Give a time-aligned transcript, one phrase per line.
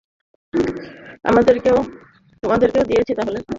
[2.43, 3.39] তোমাদেরকেও দিয়েছে তাহলে।